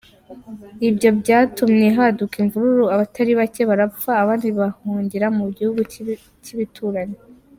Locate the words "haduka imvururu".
1.97-2.85